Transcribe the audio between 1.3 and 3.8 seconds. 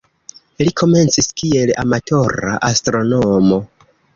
kiel amatora astronomo.